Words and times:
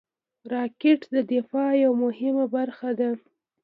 راکټ 0.53 0.99
د 1.15 1.15
دفاع 1.33 1.71
یوه 1.83 1.97
مهمه 2.03 2.45
برخه 2.55 2.89
ده 2.99 3.09